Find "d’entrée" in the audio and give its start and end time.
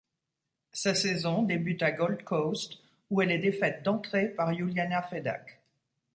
3.83-4.29